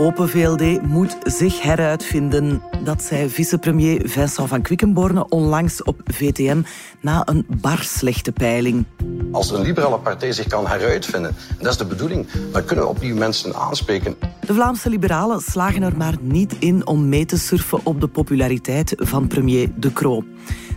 [0.00, 2.62] Open VLD moet zich heruitvinden.
[2.84, 6.62] Dat zei vicepremier Vincent van Quickenborne onlangs op VTM
[7.00, 8.84] na een bar slechte peiling.
[9.32, 12.90] Als een liberale partij zich kan heruitvinden, en dat is de bedoeling, dan kunnen we
[12.90, 14.16] opnieuw mensen aanspreken.
[14.46, 18.94] De Vlaamse liberalen slagen er maar niet in om mee te surfen op de populariteit
[18.96, 20.24] van premier De Croo.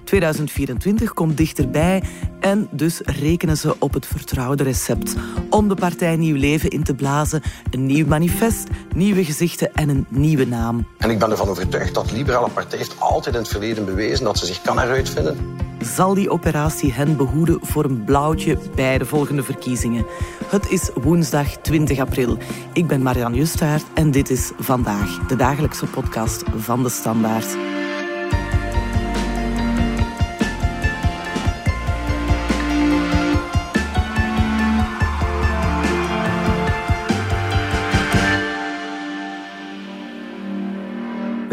[0.04, 2.04] 2024 komt dichterbij
[2.40, 5.16] en dus rekenen ze op het vertrouwde recept.
[5.50, 7.42] Om de partij nieuw leven in te blazen,
[7.72, 10.88] een nieuw manifest, nieuwe gezichten en een nieuwe naam.
[10.97, 14.25] En ik ben ervan overtuigd dat de Liberale Partij heeft altijd in het verleden bewezen
[14.25, 15.38] dat ze zich kan heruitvinden.
[15.84, 20.06] Zal die operatie hen behoeden voor een blauwtje bij de volgende verkiezingen?
[20.46, 22.38] Het is woensdag 20 april.
[22.74, 27.58] Ik ben Marianne Justaert en dit is Vandaag, de dagelijkse podcast van De Standaard.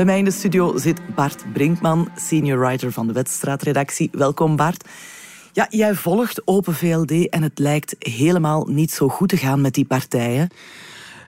[0.00, 4.08] Bij mij in de studio zit Bart Brinkman, senior writer van de Wedstraatredactie.
[4.12, 4.88] Welkom Bart.
[5.52, 9.74] Ja, jij volgt Open VLD en het lijkt helemaal niet zo goed te gaan met
[9.74, 10.48] die partijen.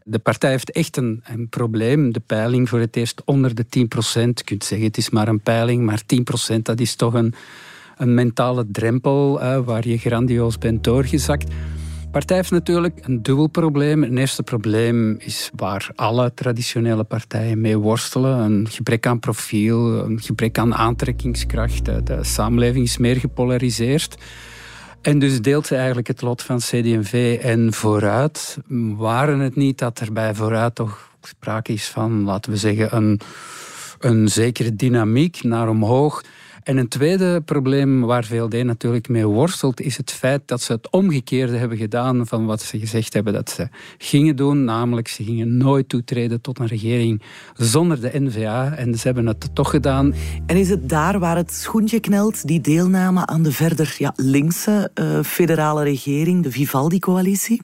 [0.04, 2.12] De partij heeft echt een, een, probleem.
[2.12, 3.68] De peiling voor het eerst onder de 10%
[4.12, 6.02] Je kunt zeggen het is maar een peiling, maar
[6.54, 7.34] 10% dat is toch een,
[7.96, 11.50] een mentale drempel waar je grandioos bent doorgezakt
[12.12, 14.02] partij heeft natuurlijk een dubbel probleem.
[14.02, 18.38] Het eerste probleem is waar alle traditionele partijen mee worstelen.
[18.38, 21.84] Een gebrek aan profiel, een gebrek aan aantrekkingskracht.
[21.84, 24.16] De samenleving is meer gepolariseerd.
[25.02, 28.58] En dus deelt ze eigenlijk het lot van CD&V en Vooruit.
[28.96, 33.20] Waren het niet dat er bij Vooruit toch sprake is van, laten we zeggen, een,
[33.98, 36.22] een zekere dynamiek naar omhoog...
[36.62, 40.90] En een tweede probleem waar VLD natuurlijk mee worstelt, is het feit dat ze het
[40.90, 43.68] omgekeerde hebben gedaan van wat ze gezegd hebben dat ze
[43.98, 44.64] gingen doen.
[44.64, 47.22] Namelijk, ze gingen nooit toetreden tot een regering
[47.56, 48.74] zonder de NVA.
[48.74, 50.14] En ze hebben het toch gedaan.
[50.46, 54.90] En is het daar waar het schoentje knelt, die deelname aan de verder ja, linkse
[54.94, 57.62] uh, federale regering, de Vivaldi-coalitie?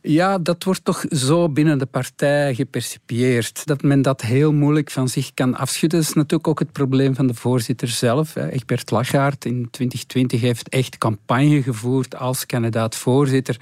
[0.00, 3.66] Ja, dat wordt toch zo binnen de partij gepercipieerd.
[3.66, 6.00] Dat men dat heel moeilijk van zich kan afschudden.
[6.00, 8.36] Dat is natuurlijk ook het probleem van de voorzitter zelf.
[8.36, 13.56] Egbert Lachaert in 2020 heeft echt campagne gevoerd als kandidaat-voorzitter.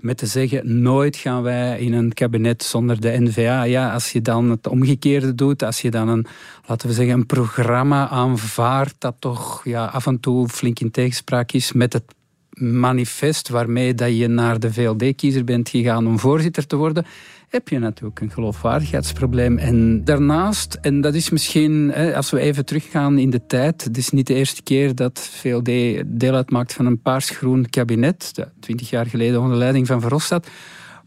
[0.00, 3.62] Met te zeggen, nooit gaan wij in een kabinet zonder de NVA.
[3.62, 6.26] Ja, als je dan het omgekeerde doet, als je dan een,
[6.66, 11.52] laten we zeggen, een programma aanvaardt dat toch ja, af en toe flink in tegenspraak
[11.52, 12.14] is met het
[12.60, 17.06] manifest waarmee dat je naar de VLD-kiezer bent gegaan om voorzitter te worden,
[17.48, 19.58] heb je natuurlijk een geloofwaardigheidsprobleem.
[19.58, 24.10] En daarnaast, en dat is misschien, als we even teruggaan in de tijd, het is
[24.10, 25.70] niet de eerste keer dat VLD
[26.06, 30.50] deel uitmaakt van een paarsgroen kabinet, twintig jaar geleden onder leiding van Verhofstadt,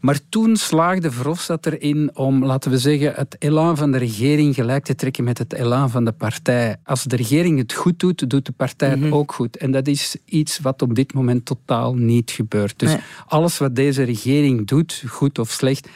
[0.04, 4.84] maar toen slaagde Verhofstadt erin om, laten we zeggen, het elan van de regering gelijk
[4.84, 6.76] te trekken met het elan van de partij.
[6.84, 9.14] Als de regering het goed doet, doet de partij het mhm.
[9.14, 9.56] ook goed.
[9.56, 12.78] En dat is iets wat op dit moment totaal niet gebeurt.
[12.78, 15.88] Dus alles wat deze regering doet, goed of slecht,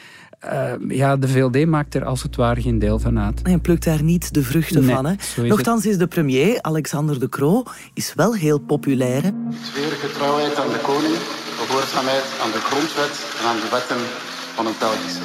[0.45, 3.41] uh, ja, de VLD maakt er als het ware geen deel van uit.
[3.41, 5.05] En plukt daar niet de vruchten van.
[5.05, 5.13] Hè?
[5.47, 9.23] Nochtans is de premier, Alexander De Croo, is wel heel populair.
[9.23, 9.31] Hè?
[9.99, 11.38] getrouwheid aan de koning
[11.69, 13.97] gehoorzaamheid aan de grondwet en aan de wetten
[14.55, 15.19] van het Belgische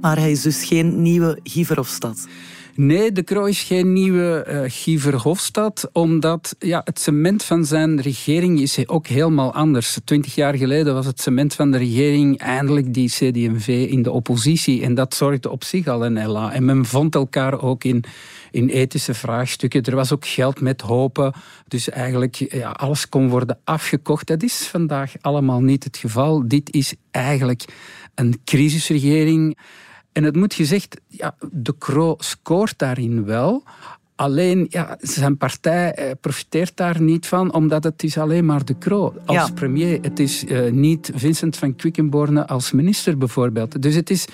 [0.00, 2.26] Maar hij is dus geen nieuwe Guy Verhofstadt.
[2.74, 8.00] Nee, de Croo is geen nieuwe uh, Guy Verhofstadt, omdat ja, het cement van zijn
[8.00, 9.98] regering is ook helemaal anders.
[10.04, 14.82] Twintig jaar geleden was het cement van de regering eindelijk die CD&V in de oppositie
[14.82, 16.52] en dat zorgde op zich al een ella.
[16.52, 18.04] En men vond elkaar ook in
[18.52, 19.82] in ethische vraagstukken.
[19.82, 21.32] Er was ook geld met hopen.
[21.68, 24.26] Dus eigenlijk ja, alles kon worden afgekocht.
[24.26, 26.48] Dat is vandaag allemaal niet het geval.
[26.48, 27.64] Dit is eigenlijk
[28.14, 29.58] een crisisregering.
[30.12, 33.62] En het moet gezegd, ja, de Croo scoort daarin wel.
[34.14, 38.78] Alleen, ja, zijn partij eh, profiteert daar niet van, omdat het is alleen maar de
[38.78, 39.98] Croo als premier.
[40.02, 43.82] Het is uh, niet Vincent van Quickenborne als minister bijvoorbeeld.
[43.82, 44.26] Dus het is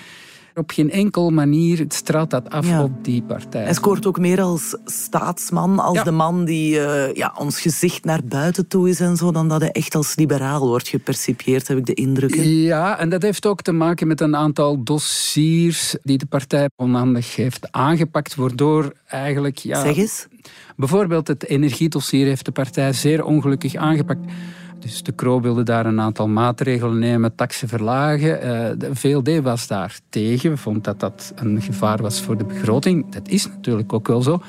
[0.55, 3.63] op geen enkel manier straalt dat af op die partij.
[3.63, 8.21] Hij scoort ook meer als staatsman, als de man die uh, ja, ons gezicht naar
[8.23, 11.85] buiten toe is en zo, dan dat hij echt als liberaal wordt gepercipieerd, heb ik
[11.85, 12.35] de indruk.
[12.35, 17.35] Ja, en dat heeft ook te maken met een aantal dossiers die de partij onhandig
[17.35, 19.57] heeft aangepakt, waardoor eigenlijk...
[19.57, 20.27] Ja, zeg eens.
[20.75, 24.31] Bijvoorbeeld het energiedossier heeft de partij zeer ongelukkig aangepakt.
[24.79, 28.29] Dus de Kroo wilde daar een aantal maatregelen nemen, taxen verlagen.
[28.29, 33.11] Uh, de VLD was daar tegen, vond dat dat een gevaar was voor de begroting.
[33.11, 34.41] Dat is natuurlijk ook wel zo.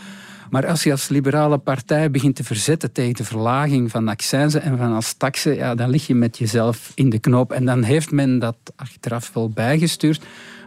[0.50, 4.78] Maar als je als liberale partij begint te verzetten tegen de verlaging van accijnzen en
[4.78, 7.52] van als taxen, ja, dan lig je met jezelf in de knoop.
[7.52, 10.22] En dan heeft men dat achteraf wel bijgestuurd,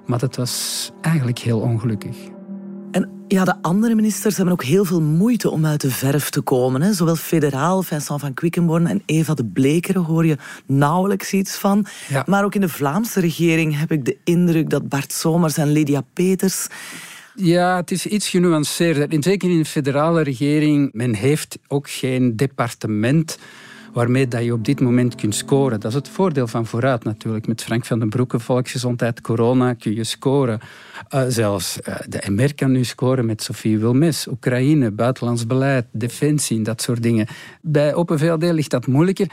[0.06, 2.18] maar dat was eigenlijk heel ongelukkig.
[3.33, 6.81] Ja, de andere ministers hebben ook heel veel moeite om uit de verf te komen.
[6.81, 6.94] Hè.
[6.94, 11.85] Zowel federaal, Vincent van Quickenborn en Eva de Blekeren hoor je nauwelijks iets van.
[12.25, 16.03] Maar ook in de Vlaamse regering heb ik de indruk dat Bart Somers en Lydia
[16.13, 16.68] Peters...
[17.35, 19.07] Ja, het is iets genuanceerder.
[19.19, 23.38] Zeker in de federale regering, men heeft ook geen departement
[23.94, 25.80] waarmee dat je op dit moment kunt scoren.
[25.80, 27.48] Dat is het voordeel van vooruit natuurlijk.
[27.48, 30.60] Met Frank van den Broeke, volksgezondheid, corona kun je scoren.
[31.13, 34.28] Uh, zelfs uh, de MR kan nu scoren met Sophie Wilmes.
[34.28, 37.28] Oekraïne, buitenlands beleid, defensie, dat soort dingen.
[37.62, 39.28] Bij Open VLD ligt dat moeilijker.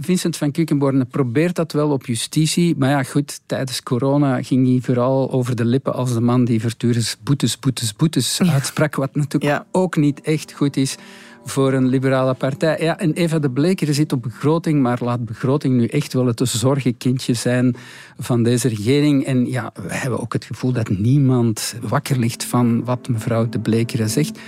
[0.00, 2.74] Vincent van Kukenborne probeert dat wel op justitie.
[2.76, 6.60] Maar ja, goed, tijdens corona ging hij vooral over de lippen als de man die
[6.60, 8.94] voortdurend boetes, boetes, boetes uitsprak.
[8.94, 10.96] Wat natuurlijk ook niet echt goed is
[11.44, 12.76] voor een liberale partij.
[12.80, 16.40] Ja, en Eva de Bleker zit op begroting, maar laat begroting nu echt wel het
[16.44, 17.76] zorgenkindje zijn
[18.18, 19.24] van deze regering.
[19.24, 23.58] En ja, we hebben ook het gevoel dat niemand wakker ligt van wat mevrouw de
[23.58, 24.38] Bleker zegt.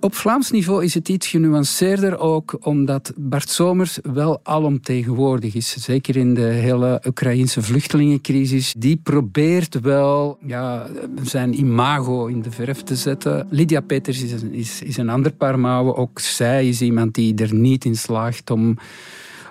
[0.00, 5.76] Op Vlaams niveau is het iets genuanceerder ook omdat Bart Somers wel alomtegenwoordig is.
[5.78, 8.74] Zeker in de hele Oekraïnse vluchtelingencrisis.
[8.78, 10.86] Die probeert wel ja,
[11.22, 13.46] zijn imago in de verf te zetten.
[13.50, 15.96] Lydia Peters is, is, is een ander paar mouwen.
[15.96, 18.76] Ook zij is iemand die er niet in slaagt om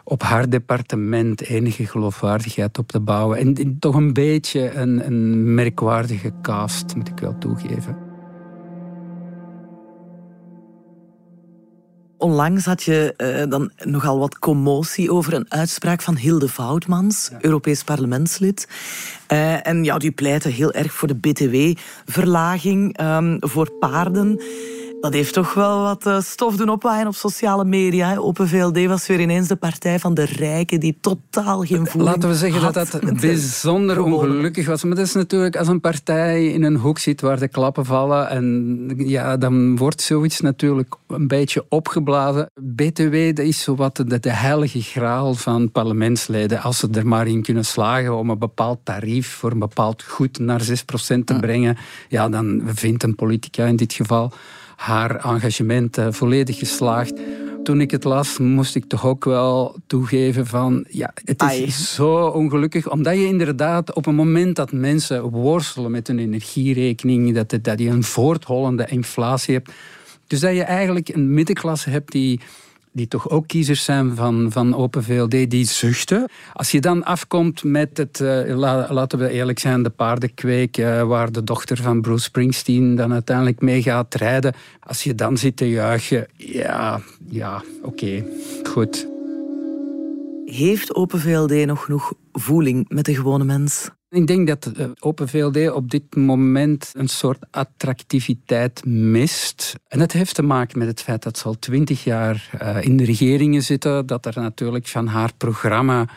[0.03, 3.37] op haar departement enige geloofwaardigheid op te bouwen.
[3.37, 8.06] En toch een beetje een, een merkwaardige cast, moet ik wel toegeven.
[12.17, 17.83] Onlangs had je uh, dan nogal wat commotie over een uitspraak van Hilde Voutmans, Europees
[17.83, 18.67] parlementslid.
[19.31, 24.41] Uh, en ja, die pleitte heel erg voor de BTW-verlaging um, ehm, voor paarden.
[24.99, 28.15] Dat heeft toch wel wat eh, stof doen opwaaien op sociale media.
[28.15, 32.29] Open VLD was weer ineens de partij van de rijken die totaal geen voeling Laten
[32.29, 34.83] we zeggen dat dat bijzonder ongelukkig was.
[34.83, 38.29] Maar dat is natuurlijk als een partij in een hoek zit waar de klappen vallen.
[38.29, 42.49] En ja, dan wordt zoiets natuurlijk een beetje opgeblazen.
[42.61, 46.61] BTW dat is zowat de, de heilige graal van parlementsleden.
[46.61, 50.39] Als ze er maar in kunnen slagen om een bepaald tarief voor een bepaald goed
[50.39, 50.65] naar 6%
[51.23, 51.77] te brengen.
[52.09, 54.31] Ja, dan vindt een politica in dit geval
[54.77, 57.13] haar engagement uh, volledig geslaagd.
[57.63, 60.85] Toen ik het las, moest ik toch ook wel toegeven van...
[60.89, 66.07] Ja, het is zo ongelukkig, omdat je inderdaad op een moment dat mensen worstelen met
[66.07, 69.71] hun energierekening, dat, dat je een voorthollende inflatie hebt,
[70.27, 72.39] dus dat je eigenlijk een middenklasse hebt die
[72.97, 76.29] die toch ook kiezers zijn van, van Open VLD, die zuchten.
[76.53, 78.55] Als je dan afkomt met het, uh,
[78.89, 83.61] laten we eerlijk zijn, de paardenkweek, uh, waar de dochter van Bruce Springsteen dan uiteindelijk
[83.61, 84.53] mee gaat rijden.
[84.79, 86.99] Als je dan zit te juichen, ja,
[87.29, 88.25] ja, oké,
[88.63, 89.07] goed.
[90.45, 93.89] Heeft Open VLD nog genoeg voeling met de gewone mens?
[94.09, 99.75] Ik denk dat eh, Open VLD op dit moment een soort attractiviteit mist.
[99.87, 102.97] En dat heeft te maken met het feit dat ze al twintig jaar eh, in
[102.97, 104.05] de regeringen zitten.
[104.05, 106.07] Dat er natuurlijk van haar programma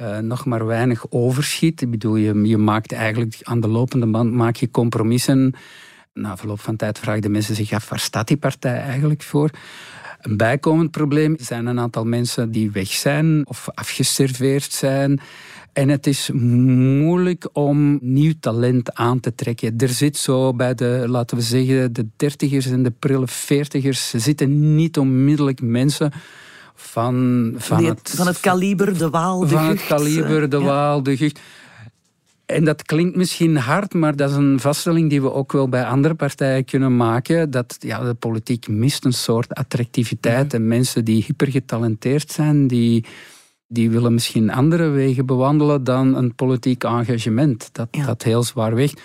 [0.00, 1.80] uh, nog maar weinig overschiet.
[1.80, 5.54] Ik bedoel, je, je maakt eigenlijk aan de lopende band maak je compromissen.
[6.12, 9.50] Na verloop van tijd vragen mensen zich af, waar staat die partij eigenlijk voor?
[10.20, 15.20] Een bijkomend probleem zijn een aantal mensen die weg zijn of afgeserveerd zijn.
[15.76, 19.74] En het is moeilijk om nieuw talent aan te trekken.
[19.78, 24.74] Er zit zo bij de, laten we zeggen, de dertigers en de prille veertigers zitten
[24.74, 26.12] niet onmiddellijk mensen
[26.74, 31.16] van, van, het, van het kaliber de Waal, de Van het kaliber de Waal, de
[31.16, 31.40] Gucht.
[32.46, 35.84] En dat klinkt misschien hard, maar dat is een vaststelling die we ook wel bij
[35.84, 37.50] andere partijen kunnen maken.
[37.50, 40.46] Dat ja, de politiek mist een soort attractiviteit.
[40.46, 40.54] Mhm.
[40.54, 43.04] En mensen die hypergetalenteerd zijn, die
[43.68, 47.68] die willen misschien andere wegen bewandelen dan een politiek engagement.
[47.72, 49.00] Dat, dat heel zwaar weegt.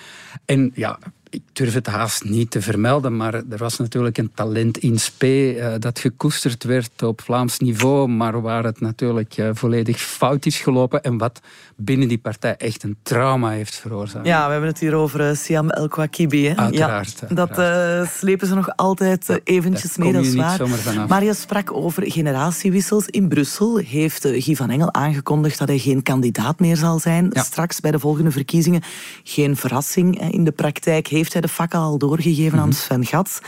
[0.45, 0.99] En ja,
[1.31, 5.55] ik durf het haast niet te vermelden, maar er was natuurlijk een talent in spe
[5.55, 10.59] uh, dat gekoesterd werd op Vlaams niveau, maar waar het natuurlijk uh, volledig fout is
[10.59, 11.39] gelopen en wat
[11.75, 14.25] binnen die partij echt een trauma heeft veroorzaakt.
[14.25, 16.53] Ja, we hebben het hier over uh, Siam El Kouakibi.
[16.55, 17.23] Uiteraard.
[17.29, 20.59] Ja, dat slepen ze nog altijd eventjes mee, dat is waar.
[21.07, 23.05] Maar je sprak over generatiewissels.
[23.05, 27.29] In Brussel heeft Guy van Engel aangekondigd dat hij geen kandidaat meer zal zijn.
[27.33, 28.81] Straks bij de volgende verkiezingen.
[29.23, 32.77] Geen verrassing in de praktijk heeft hij de fakkel al doorgegeven aan mhm.
[32.77, 33.39] Sven Gats.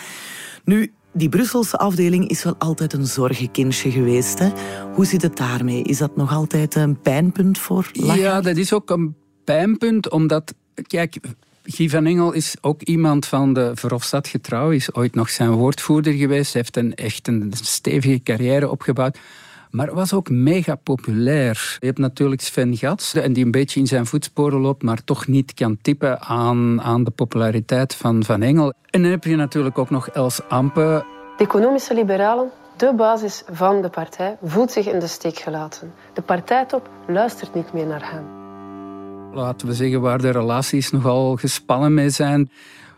[0.64, 4.40] Nu, die Brusselse afdeling is wel altijd een zorgenkindje geweest.
[4.40, 4.50] Hè?
[4.94, 5.84] Hoe zit het daarmee?
[5.84, 10.54] Is dat nog altijd een pijnpunt voor Ja, dat is ook een pijnpunt, omdat...
[10.88, 11.20] Kijk,
[11.64, 16.14] Guy van Engel is ook iemand van de Verhofstadt getrouw, is ooit nog zijn woordvoerder
[16.14, 19.18] geweest, heeft een, echt een stevige carrière opgebouwd.
[19.74, 21.78] Maar was ook mega populair.
[21.80, 25.28] Je hebt natuurlijk Sven Gats, en die een beetje in zijn voetsporen loopt, maar toch
[25.28, 28.74] niet kan tippen aan, aan de populariteit van Van Engel.
[28.90, 31.06] En dan heb je natuurlijk ook nog Els Ampe.
[31.38, 35.94] De economische liberalen, de basis van de partij, voelt zich in de steek gelaten.
[36.14, 38.24] De partijtop luistert niet meer naar hem.
[39.34, 42.52] Laten we zeggen waar de relaties nogal gespannen mee zijn.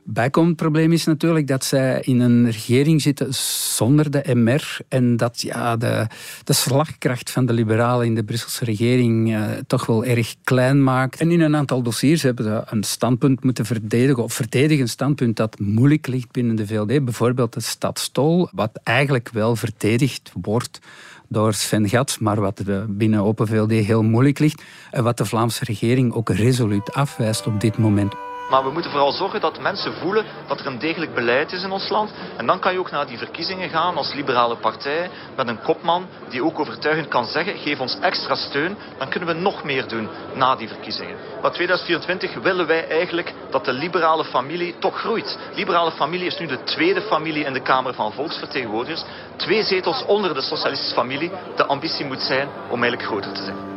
[0.07, 3.33] Bijkomend probleem is natuurlijk dat zij in een regering zitten
[3.75, 6.07] zonder de MR en dat ja, de,
[6.43, 11.19] de slagkracht van de liberalen in de Brusselse regering eh, toch wel erg klein maakt.
[11.19, 15.37] En in een aantal dossiers hebben ze een standpunt moeten verdedigen, of verdedigen een standpunt
[15.37, 17.05] dat moeilijk ligt binnen de VLD.
[17.05, 20.79] Bijvoorbeeld de stadstol, wat eigenlijk wel verdedigd wordt
[21.27, 25.63] door Sven Gats, maar wat binnen Open VLD heel moeilijk ligt en wat de Vlaamse
[25.63, 28.13] regering ook resoluut afwijst op dit moment.
[28.49, 31.71] Maar we moeten vooral zorgen dat mensen voelen dat er een degelijk beleid is in
[31.71, 32.11] ons land.
[32.37, 36.07] En dan kan je ook naar die verkiezingen gaan als liberale partij met een kopman
[36.29, 40.09] die ook overtuigend kan zeggen geef ons extra steun, dan kunnen we nog meer doen
[40.33, 41.17] na die verkiezingen.
[41.41, 45.37] Maar 2024 willen wij eigenlijk dat de liberale familie toch groeit.
[45.55, 49.03] Liberale familie is nu de tweede familie in de Kamer van Volksvertegenwoordigers.
[49.35, 51.31] Twee zetels onder de socialistische familie.
[51.55, 53.74] De ambitie moet zijn om eigenlijk groter te zijn.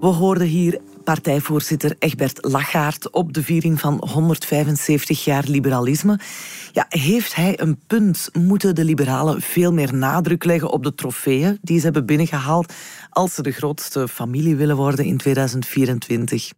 [0.00, 6.18] We hoorden hier partijvoorzitter Egbert Lachaert op de viering van 175 jaar liberalisme.
[6.72, 8.28] Ja, heeft hij een punt?
[8.32, 12.72] Moeten de liberalen veel meer nadruk leggen op de trofeeën die ze hebben binnengehaald
[13.10, 16.52] als ze de grootste familie willen worden in 2024?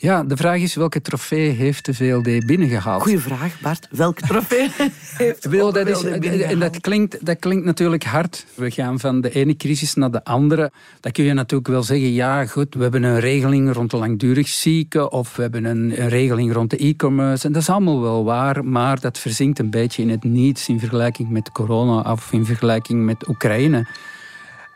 [0.00, 3.02] Ja, de vraag is welke trofee heeft de VLD binnengehaald?
[3.02, 3.88] Goeie vraag, Bart.
[3.90, 4.68] Welke trofee
[5.22, 6.52] heeft de VLD binnengehaald?
[6.52, 8.46] En dat klinkt, dat klinkt natuurlijk hard.
[8.54, 10.70] We gaan van de ene crisis naar de andere.
[11.00, 14.48] Dan kun je natuurlijk wel zeggen, ja goed, we hebben een regeling rond de langdurig
[14.48, 17.46] zieken of we hebben een, een regeling rond de e-commerce.
[17.46, 20.78] En dat is allemaal wel waar, maar dat verzinkt een beetje in het niets in
[20.78, 23.86] vergelijking met corona of in vergelijking met Oekraïne.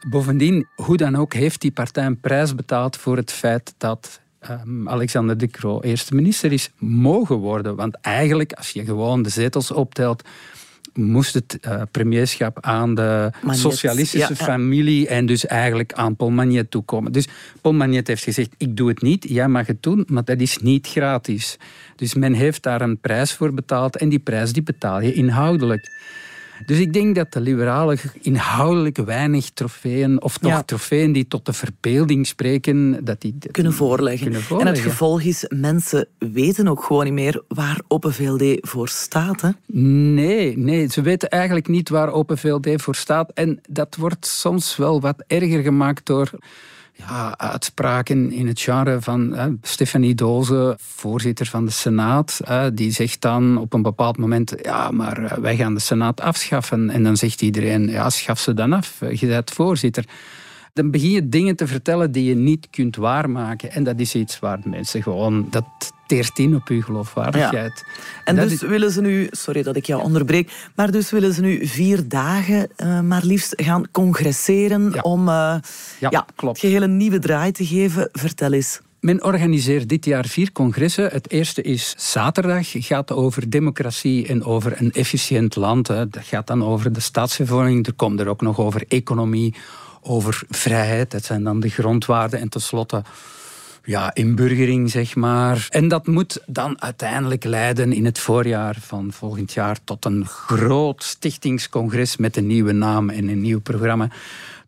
[0.09, 4.89] Bovendien, hoe dan ook, heeft die partij een prijs betaald voor het feit dat um,
[4.89, 7.77] Alexander De Croo eerste minister is mogen worden.
[7.77, 10.23] Want eigenlijk, als je gewoon de zetels optelt,
[10.95, 17.13] moest het uh, premierschap aan de socialistische familie en dus eigenlijk aan Paul Magnet toekomen.
[17.13, 17.29] Dus
[17.61, 20.59] Paul Magnet heeft gezegd, ik doe het niet, jij mag het doen, maar dat is
[20.59, 21.59] niet gratis.
[21.97, 25.91] Dus men heeft daar een prijs voor betaald en die prijs die betaal je inhoudelijk.
[26.67, 31.53] Dus ik denk dat de liberalen inhoudelijk weinig trofeeën, of toch trofeeën die tot de
[31.53, 34.35] verbeelding spreken, dat die kunnen voorleggen.
[34.59, 39.41] En het gevolg is, mensen weten ook gewoon niet meer waar Open VLD voor staat.
[39.41, 39.51] Hè?
[40.13, 43.31] Nee, nee, ze weten eigenlijk niet waar Open VLD voor staat.
[43.35, 46.31] En dat wordt soms wel wat erger gemaakt door
[47.37, 52.41] uitspraken in het genre van hè, Stefanie Doze, voorzitter van de Senaat.
[52.45, 56.21] Hè, die zegt dan op een bepaald moment, ja, maar eh, wij gaan de Senaat
[56.21, 56.91] afschaffen.
[56.91, 59.01] En dan zegt iedereen, ja, schaf ze dan af.
[59.11, 60.05] Je bent voorzitter.
[60.73, 63.73] Dan begin je dingen te vertellen die je niet kunt waarmaken.
[63.73, 65.47] En dat is iets waar mensen gewoon...
[65.51, 65.65] Dat
[66.07, 67.85] teert in op uw geloofwaardigheid.
[68.25, 69.27] En dus willen ze nu...
[69.31, 70.71] Sorry dat ik jou onderbreek.
[70.75, 75.05] Maar dus willen ze nu vier dagen uh, maar liefst gaan congresseren...
[75.05, 75.57] om uh,
[76.01, 76.61] ja, klopt.
[76.61, 78.09] het geheel een nieuwe draai te geven.
[78.13, 78.81] Vertel eens.
[79.01, 81.11] Men organiseert dit jaar vier congressen.
[81.11, 85.87] Het eerste is zaterdag, gaat over democratie en over een efficiënt land.
[85.87, 87.87] Dat gaat dan over de staatsvervorming.
[87.87, 89.55] Er komt er ook nog over economie,
[90.03, 91.11] over vrijheid.
[91.11, 92.41] Dat zijn dan de grondwaarden.
[92.41, 93.03] En tenslotte
[93.85, 95.67] ja, inburgering, zeg maar.
[95.71, 101.03] En dat moet dan uiteindelijk leiden in het voorjaar van volgend jaar tot een groot
[101.03, 104.11] stichtingscongres met een nieuwe naam en een nieuw programma.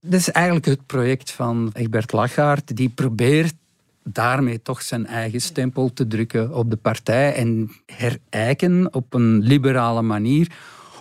[0.00, 2.76] Dat is eigenlijk het project van Egbert Lachaert.
[2.76, 3.54] Die probeert
[4.02, 10.02] daarmee toch zijn eigen stempel te drukken op de partij en herijken op een liberale
[10.02, 10.50] manier,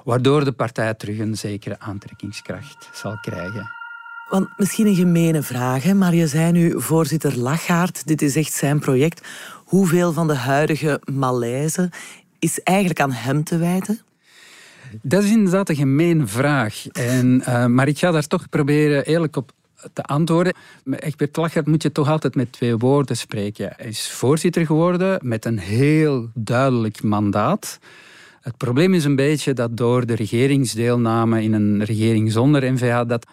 [0.04, 3.83] waardoor de partij terug een zekere aantrekkingskracht zal krijgen.
[4.30, 8.80] Want misschien een gemene vraag, maar je zei nu voorzitter Lachaert, dit is echt zijn
[8.80, 9.28] project.
[9.66, 11.92] Hoeveel van de huidige malaise
[12.40, 14.00] is eigenlijk aan hem te wijten?
[15.02, 16.88] Dat is inderdaad een gemeen vraag.
[16.88, 19.52] En, uh, maar ik ga daar toch proberen eerlijk op
[19.94, 20.54] te antwoorden.
[20.86, 23.74] Egbert Lachaert moet je toch altijd met twee woorden spreken.
[23.76, 27.80] Hij is voorzitter geworden met een heel duidelijk mandaat.
[28.42, 33.06] Het probleem is een beetje dat door de regeringsdeelname in een regering zonder NVA...
[33.06, 33.28] dat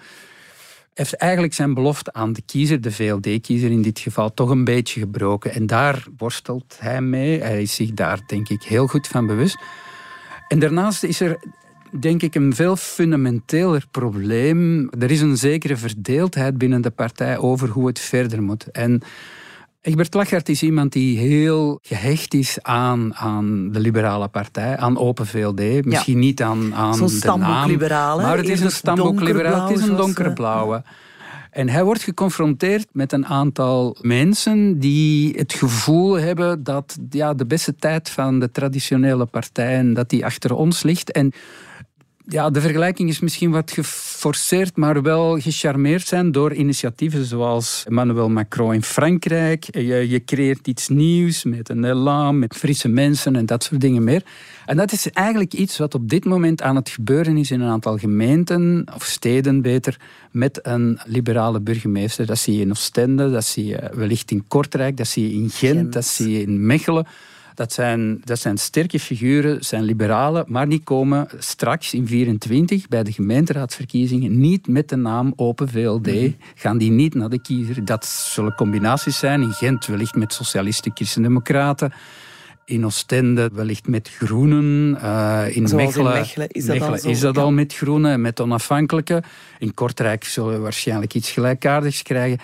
[1.01, 5.01] heeft eigenlijk zijn belofte aan de kiezer, de VLD-kiezer in dit geval, toch een beetje
[5.01, 5.53] gebroken.
[5.53, 7.41] En daar worstelt hij mee.
[7.41, 9.59] Hij is zich daar, denk ik, heel goed van bewust.
[10.49, 11.39] En daarnaast is er,
[12.01, 14.91] denk ik, een veel fundamenteler probleem.
[14.99, 18.71] Er is een zekere verdeeldheid binnen de partij over hoe het verder moet.
[18.71, 19.03] En
[19.81, 25.27] Egbert Lachart is iemand die heel gehecht is aan, aan de liberale partij, aan Open
[25.27, 25.85] VLD.
[25.85, 27.77] Misschien niet aan, aan de naam,
[28.21, 30.83] maar het is een stamboekliberaal, het is een donkerblauwe.
[31.51, 37.47] En hij wordt geconfronteerd met een aantal mensen die het gevoel hebben dat ja, de
[37.47, 41.13] beste tijd van de traditionele partijen dat die achter ons ligt.
[41.13, 41.33] En
[42.31, 48.29] ja, de vergelijking is misschien wat geforceerd, maar wel gecharmeerd zijn door initiatieven zoals Emmanuel
[48.29, 49.65] Macron in Frankrijk.
[49.71, 54.05] Je, je creëert iets nieuws met een elan, met frisse mensen en dat soort dingen
[54.05, 54.23] meer.
[54.67, 57.71] En dat is eigenlijk iets wat op dit moment aan het gebeuren is in een
[57.71, 59.97] aantal gemeenten, of steden beter,
[60.31, 62.27] met een liberale burgemeester.
[62.27, 65.51] Dat zie je in Oostende, dat zie je wellicht in Kortrijk, dat zie je in
[65.51, 65.93] Gent, Gent.
[65.93, 67.07] dat zie je in Mechelen.
[67.61, 73.03] Dat zijn, dat zijn sterke figuren, zijn liberalen, maar die komen straks in 24 bij
[73.03, 76.07] de gemeenteraadsverkiezingen niet met de naam Open VLD.
[76.07, 76.31] Mhm.
[76.55, 77.85] Gaan die niet naar de kiezer.
[77.85, 79.43] Dat zullen combinaties zijn.
[79.43, 81.93] In Gent wellicht met socialisten, christen-democraten.
[82.65, 84.99] In Oostende wellicht met groenen.
[85.03, 89.23] Uh, in, Mechelen, in Mechelen, is, dat, al is dat al met groenen, met onafhankelijke.
[89.59, 92.39] In Kortrijk zullen we waarschijnlijk iets gelijkaardigs krijgen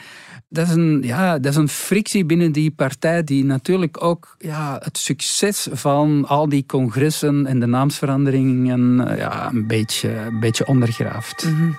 [0.48, 4.80] dat is, een, ja, dat is een frictie binnen die partij die natuurlijk ook ja,
[4.82, 10.66] het succes van al die congressen en de naamsveranderingen eh, ja, een, beetje, een beetje
[10.66, 11.44] ondergraaft.
[11.44, 11.70] Mhm.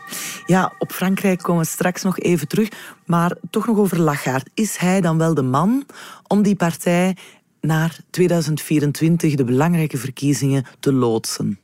[0.46, 2.70] Ja, op Frankrijk komen we straks nog even terug.
[3.06, 4.46] Maar toch nog over Lagarde.
[4.54, 5.86] Is hij dan wel de man
[6.28, 7.18] om die partij
[7.62, 11.60] naar 2024, de belangrijke verkiezingen, te loodsen?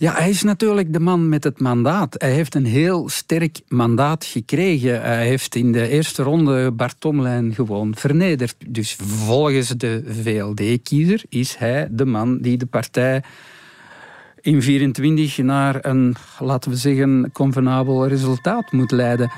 [0.00, 2.14] Ja, hij is natuurlijk de man met het mandaat.
[2.18, 5.02] Hij heeft een heel sterk mandaat gekregen.
[5.02, 8.54] Hij heeft in de eerste ronde Bart Tomlijn gewoon vernederd.
[8.66, 13.22] Dus volgens de VLD-kiezer is hij de man die de partij
[14.40, 19.30] in 24 naar een, laten we zeggen, convenabel resultaat moet leiden.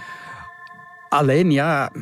[1.08, 1.92] Alleen ja,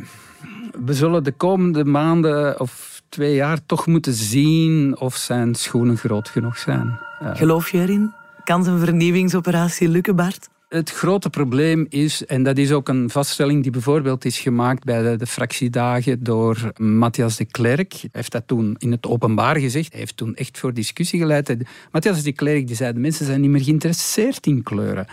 [0.85, 6.29] we zullen de komende maanden of twee jaar toch moeten zien of zijn schoenen groot
[6.29, 6.99] genoeg zijn.
[7.21, 8.19] Geloof je erin?
[8.51, 10.49] Kan zijn vernieuwingsoperatie lukken, Bart?
[10.71, 15.17] Het grote probleem is, en dat is ook een vaststelling die bijvoorbeeld is gemaakt bij
[15.17, 17.93] de, fractiedagen door Matthias de Klerk.
[17.93, 19.91] Hij heeft dat toen in het openbaar gezegd.
[19.91, 21.57] Hij heeft toen echt voor discussie geleid.
[21.93, 25.07] Matthias de Klerk die zei, de mensen zijn niet meer geïnteresseerd in kleuren.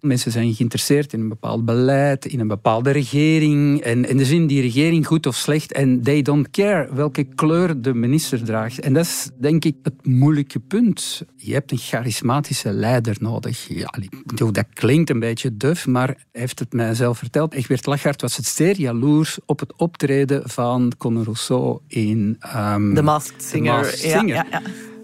[0.00, 3.80] Mensen zijn geïnteresseerd in een bepaald beleid, in een bepaalde regering.
[3.80, 5.72] En in de zin die regering goed of slecht.
[5.72, 8.80] En they don't care welke kleur de minister draagt.
[8.80, 11.22] En dat is denk ik het moeilijke punt.
[11.36, 13.68] Je hebt een charismatische leider nodig.
[13.68, 13.94] Ja,
[14.52, 17.54] dat klinkt een beetje duf, maar hij heeft het mij zelf verteld.
[17.54, 22.38] Egbert Lachart was het zeer jaloers op het optreden van Conor Rousseau in...
[22.56, 24.06] Um, The Masked Singer.
[24.06, 24.62] Ja, ja, ja.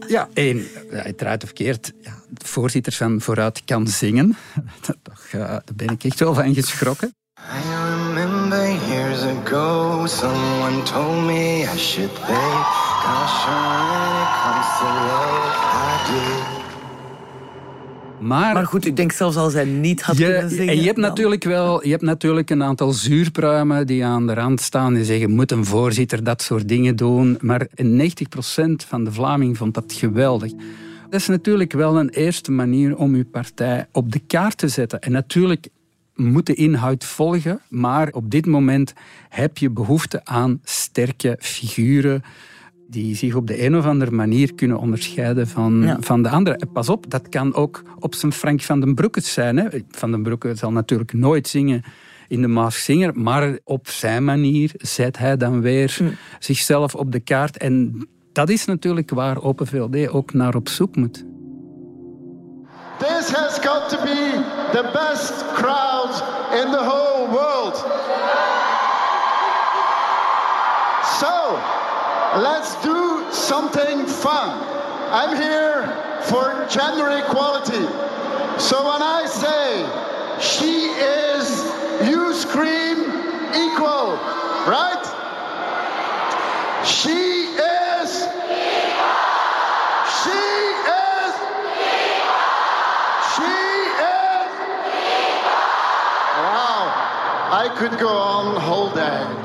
[0.08, 4.36] Ja, één, uiteraard of keert, ja, de voorzitter van Vooruit kan zingen.
[5.02, 7.14] Toch, uh, daar ben ik echt wel van geschrokken.
[7.38, 7.60] I
[8.14, 12.10] remember years ago someone told me I should
[18.22, 20.68] Maar, maar, goed, ik denk zelfs als hij niet had kunnen zingen...
[20.68, 24.60] En je hebt, natuurlijk wel, je hebt natuurlijk een aantal zuurpruimen die aan de rand
[24.60, 27.38] staan en zeggen, moet een voorzitter dat soort dingen doen?
[27.40, 27.84] Maar 90%
[28.88, 30.52] van de Vlaming vond dat geweldig.
[31.10, 35.00] Dat is natuurlijk wel een eerste manier om uw partij op de kaart te zetten.
[35.00, 35.68] En natuurlijk
[36.14, 38.92] moet de inhoud volgen, maar op dit moment
[39.28, 42.22] heb je behoefte aan sterke figuren
[42.92, 46.60] die zich op de een of andere manier kunnen onderscheiden van, van de andere.
[46.72, 49.56] Pas op, dat kan ook op zijn Frank van den Broeke zijn.
[49.56, 49.68] Hè.
[49.90, 51.82] Van den Broeke zal natuurlijk nooit zingen
[52.28, 55.98] in de Maas Singer, maar op zijn manier zet hij dan weer
[56.38, 57.56] zichzelf op de kaart.
[57.56, 61.24] En dat is natuurlijk waar Open VLD ook naar op zoek moet.
[62.98, 66.22] This has got to be the best crowd
[66.60, 67.76] in the whole world.
[71.20, 71.81] So,
[72.40, 74.50] let's do something fun.
[75.12, 75.86] I'm here
[76.22, 77.84] for gender equality.
[78.58, 79.84] So when I say
[80.40, 82.98] she is, you scream
[83.54, 84.16] equal,
[84.66, 85.04] right?
[86.86, 88.22] She is.
[88.22, 89.12] equal.
[90.08, 91.34] She is.
[91.82, 92.42] equal.
[93.34, 93.52] She
[94.00, 94.52] is.
[94.88, 95.58] equal.
[96.40, 97.48] Wow.
[97.52, 99.41] I could go on whole day.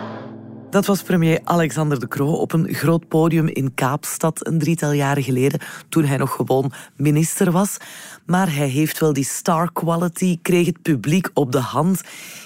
[0.69, 5.23] Dat was premier Alexander De Croo op een groot podium in Kaapstad een drietal jaren
[5.23, 7.77] geleden, toen hij nog gewoon minister was.
[8.25, 12.01] Maar hij heeft wel die star quality, kreeg het publiek op de hand.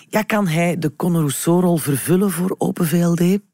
[0.08, 3.51] Ja, kan hij de Conor Rousseau-rol vervullen voor Open VLD?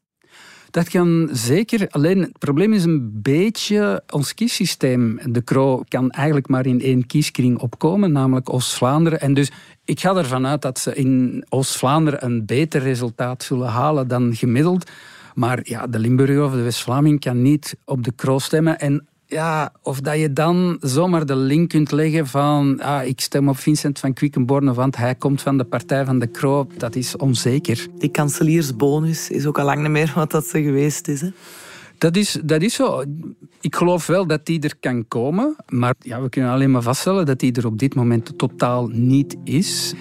[0.70, 1.88] Dat kan zeker.
[1.90, 5.20] Alleen het probleem is een beetje ons kiessysteem.
[5.24, 9.20] De Croo kan eigenlijk maar in één kieskring opkomen, namelijk Oost-Vlaanderen.
[9.20, 9.50] En dus
[9.84, 14.90] ik ga ervan uit dat ze in Oost-Vlaanderen een beter resultaat zullen halen dan gemiddeld.
[15.34, 18.78] Maar ja, de Limburger of de West-Vlaming kan niet op de kroos stemmen.
[18.78, 23.48] En ja, of dat je dan zomaar de link kunt leggen van ah, ik stem
[23.48, 27.16] op Vincent van Quickenborne, want hij komt van de partij van de Kroo, dat is
[27.16, 27.86] onzeker.
[27.98, 31.20] Die kanseliersbonus is ook al lang niet meer wat dat ze geweest is.
[31.20, 31.28] Hè?
[31.98, 33.02] Dat is, dat is zo.
[33.60, 37.26] Ik geloof wel dat die er kan komen, maar ja, we kunnen alleen maar vaststellen
[37.26, 39.94] dat die er op dit moment totaal niet is.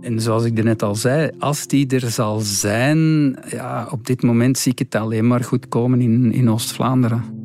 [0.00, 2.98] En zoals ik net al zei, als die er zal zijn,
[3.48, 7.39] ja, op dit moment zie ik het alleen maar goed komen in, in Oost-Vlaanderen.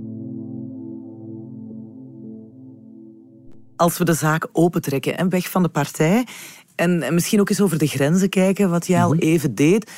[3.76, 6.28] Als we de zaak opentrekken en weg van de partij
[6.76, 9.20] en misschien ook eens over de grenzen kijken, wat jij al mhm.
[9.20, 9.92] even deed,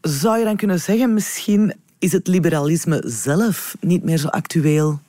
[0.00, 5.00] zou je dan kunnen zeggen, misschien is het liberalisme zelf niet meer zo actueel?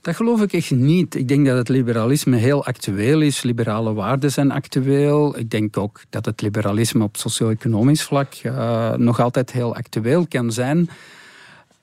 [0.00, 1.14] Dat geloof ik echt niet.
[1.14, 3.42] Ik denk dat het liberalisme heel actueel is.
[3.42, 5.38] Liberale waarden zijn actueel.
[5.38, 10.52] Ik denk ook dat het liberalisme op socio-economisch vlak uh, nog altijd heel actueel kan
[10.52, 10.88] zijn.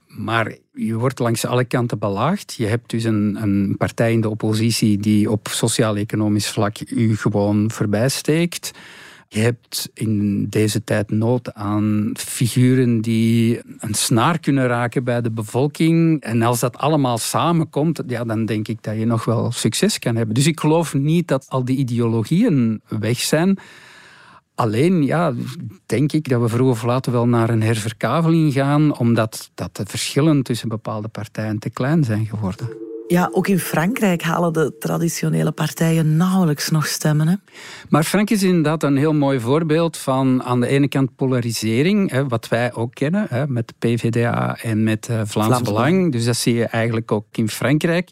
[0.09, 2.53] Maar je wordt langs alle kanten belaagd.
[2.53, 7.71] Je hebt dus een, een partij in de oppositie die op sociaal-economisch vlak u gewoon
[7.71, 8.71] voorbij steekt.
[9.27, 15.31] Je hebt in deze tijd nood aan figuren die een snaar kunnen raken bij de
[15.31, 16.21] bevolking.
[16.21, 20.15] En als dat allemaal samenkomt, ja, dan denk ik dat je nog wel succes kan
[20.15, 20.35] hebben.
[20.35, 23.57] Dus ik geloof niet dat al die ideologieën weg zijn.
[24.59, 25.33] Alleen, ja,
[25.85, 29.85] denk ik dat we vroeg of later wel naar een herverkaveling gaan, omdat dat de
[29.85, 32.69] verschillen tussen bepaalde partijen te klein zijn geworden.
[33.07, 37.27] Ja, ook in Frankrijk halen de traditionele partijen nauwelijks nog stemmen.
[37.27, 37.35] Hè?
[37.89, 42.27] Maar Frankrijk is inderdaad een heel mooi voorbeeld van aan de ene kant polarisering, hè,
[42.27, 46.11] wat wij ook kennen, hè, met PVDA en met uh, Vlaams, Vlaams Belang.
[46.11, 48.09] Dus dat zie je eigenlijk ook in Frankrijk.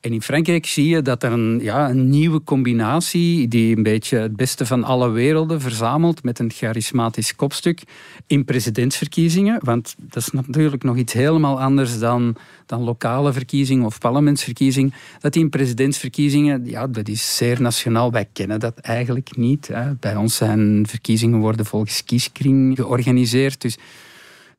[0.00, 4.18] En in Frankrijk zie je dat er een, ja, een nieuwe combinatie, die een beetje
[4.18, 7.82] het beste van alle werelden verzamelt met een charismatisch kopstuk
[8.26, 9.58] in presidentsverkiezingen.
[9.64, 12.36] Want dat is natuurlijk nog iets helemaal anders dan,
[12.66, 14.92] dan lokale verkiezingen of parlementsverkiezingen.
[15.18, 18.12] Dat in presidentsverkiezingen, ja, dat is zeer nationaal.
[18.12, 19.68] Wij kennen dat eigenlijk niet.
[19.68, 19.94] Hè.
[19.94, 23.60] Bij ons zijn verkiezingen worden volgens kieskring georganiseerd.
[23.60, 23.78] Dus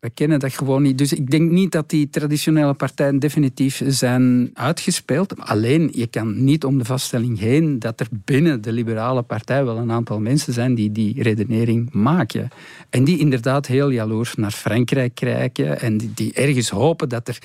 [0.01, 0.97] we kennen dat gewoon niet.
[0.97, 5.39] Dus ik denk niet dat die traditionele partijen definitief zijn uitgespeeld.
[5.39, 9.77] Alleen, je kan niet om de vaststelling heen dat er binnen de liberale partij wel
[9.77, 12.49] een aantal mensen zijn die die redenering maken.
[12.89, 17.37] En die inderdaad heel jaloers naar Frankrijk kijken en die, die ergens hopen dat er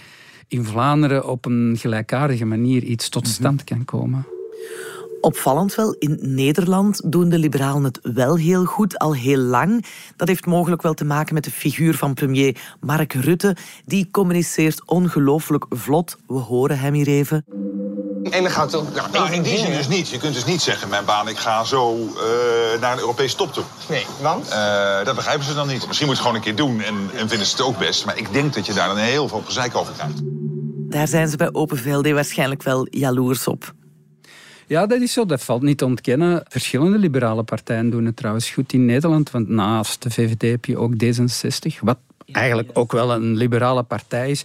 [0.49, 4.27] in Vlaanderen op een gelijkaardige manier iets tot stand kan komen.
[5.21, 9.85] Opvallend wel, in Nederland doen de liberalen het wel heel goed, al heel lang.
[10.17, 13.57] Dat heeft mogelijk wel te maken met de figuur van premier Mark Rutte.
[13.85, 16.17] Die communiceert ongelooflijk vlot.
[16.27, 17.45] We horen hem hier even.
[18.31, 20.09] En dan gaat het nou, nou in die zin dus niet.
[20.09, 23.53] Je kunt dus niet zeggen, mijn baan, ik ga zo uh, naar een Europese top
[23.53, 23.65] toe.
[23.89, 24.49] Nee, want?
[24.51, 25.87] Uh, dat begrijpen ze dan niet.
[25.87, 28.05] Misschien moet je het gewoon een keer doen en, en vinden ze het ook best.
[28.05, 30.21] Maar ik denk dat je daar dan heel veel gezeik over krijgt.
[30.89, 33.75] Daar zijn ze bij Open VLD waarschijnlijk wel jaloers op.
[34.67, 35.27] Ja, dat is zo.
[35.27, 36.43] Dat valt niet te ontkennen.
[36.49, 39.31] Verschillende liberale partijen doen het trouwens goed in Nederland.
[39.31, 41.99] Want naast de VVD heb je ook D66, wat
[42.33, 44.45] eigenlijk ook wel een liberale partij is.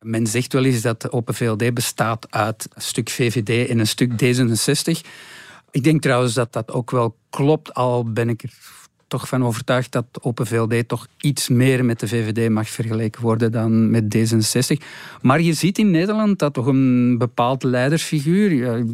[0.00, 3.86] Men zegt wel eens dat de Open VLD bestaat uit een stuk VVD en een
[3.86, 5.08] stuk D66.
[5.70, 8.52] Ik denk trouwens dat dat ook wel klopt, al ben ik er
[9.12, 13.52] toch van overtuigd dat Open VLD toch iets meer met de VVD mag vergeleken worden
[13.52, 14.86] dan met D66.
[15.20, 18.84] Maar je ziet in Nederland dat toch een bepaald leidersfiguur,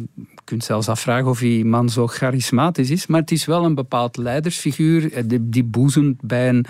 [0.49, 4.17] kunt zelfs afvragen of die man zo charismatisch is, maar het is wel een bepaald
[4.17, 6.65] leidersfiguur eh, die, boezemt bij een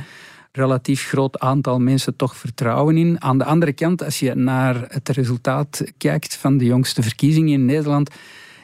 [0.52, 3.22] relatief groot aantal mensen toch vertrouwen in.
[3.22, 7.66] Aan de andere kant, als je naar het resultaat kijkt van de jongste verkiezingen in
[7.66, 8.10] Nederland,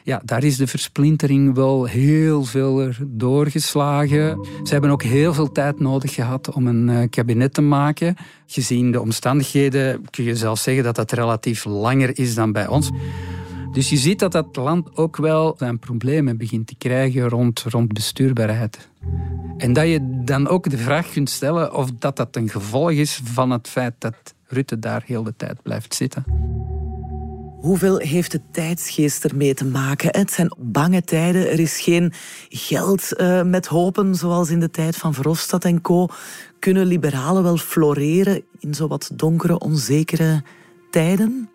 [0.02, 4.48] ja, daar is de versplintering wel heel veel doorgeslagen.
[4.62, 8.16] Ze hebben ook heel veel tijd nodig gehad om een eh, kabinet te maken.
[8.46, 12.90] Gezien de omstandigheden kun je zelfs zeggen dat dat relatief langer is dan bij ons.
[13.76, 17.92] Dus je ziet dat dat land ook wel zijn problemen begint te krijgen rond, rond
[17.92, 18.88] bestuurbaarheid.
[19.56, 23.20] En dat je dan ook de vraag kunt stellen of dat, dat een gevolg is
[23.24, 24.14] van het feit dat
[24.46, 26.24] Rutte daar heel de tijd blijft zitten.
[27.60, 30.18] Hoeveel heeft de tijdsgeest ermee te maken?
[30.18, 31.50] Het zijn bange tijden.
[31.50, 32.12] Er is geen
[32.48, 36.08] geld uh, met hopen, zoals in de tijd van Verhofstadt en co.
[36.58, 40.42] Kunnen liberalen wel floreren in zo wat donkere, onzekere
[40.90, 41.48] tijden?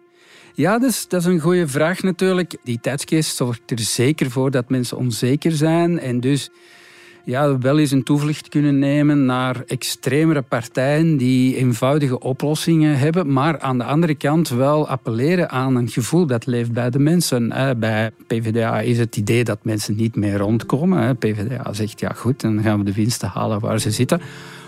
[0.53, 2.57] Ja, dus, dat is een goede vraag natuurlijk.
[2.63, 6.49] Die tijdsgeest zorgt er zeker voor dat mensen onzeker zijn en dus
[7.25, 13.59] ja, wel eens een toevlucht kunnen nemen naar extremere partijen die eenvoudige oplossingen hebben, maar
[13.59, 17.47] aan de andere kant wel appelleren aan een gevoel dat leeft bij de mensen.
[17.79, 21.17] Bij PvdA is het idee dat mensen niet meer rondkomen.
[21.17, 24.21] PvdA zegt ja goed, dan gaan we de winsten halen waar ze zitten.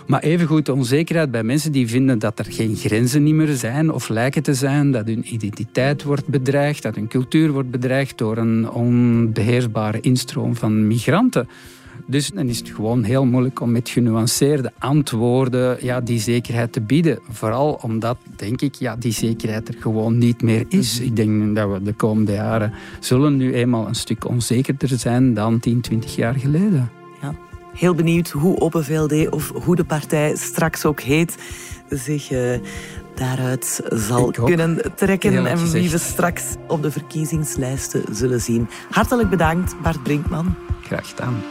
[0.06, 3.92] Maar evengoed de onzekerheid bij mensen die vinden dat er geen grenzen niet meer zijn
[3.92, 8.36] of lijken te zijn, dat hun identiteit wordt bedreigd, dat hun cultuur wordt bedreigd door
[8.36, 11.48] een onbeheersbare instroom van migranten.
[12.06, 16.80] Dus dan is het gewoon heel moeilijk om met genuanceerde antwoorden ja, die zekerheid te
[16.80, 17.18] bieden.
[17.28, 20.98] Vooral omdat, denk ik, ja, die zekerheid er gewoon niet meer is.
[20.98, 21.08] Mhm.
[21.08, 25.60] Ik denk dat we de komende jaren zullen nu eenmaal een stuk onzekerder zijn dan
[25.60, 26.90] 10, 20 jaar geleden.
[27.22, 27.34] Ja.
[27.74, 31.36] Heel benieuwd hoe Open VLD of hoe de partij straks ook heet
[31.88, 32.58] zich uh,
[33.14, 38.68] daaruit zal kunnen trekken en wie we straks op de verkiezingslijsten zullen zien.
[38.90, 40.54] Hartelijk bedankt, Bart Brinkman.
[40.82, 41.42] Graag gedaan.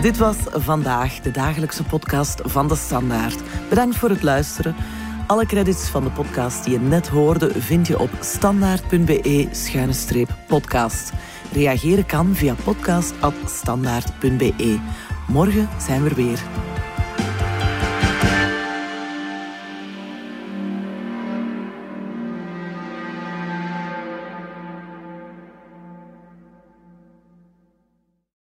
[0.00, 3.38] Dit was vandaag de dagelijkse podcast van de Standaard.
[3.68, 4.74] Bedankt voor het luisteren.
[5.26, 11.12] Alle credits van de podcast die je net hoorde vind je op standaard.be-podcast.
[11.52, 14.78] Reageren kan via podcast.standaard.be.
[15.28, 16.42] Morgen zijn we weer.